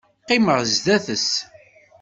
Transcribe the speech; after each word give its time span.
Qqimeɣ 0.21 0.57
zdat-s. 0.73 1.29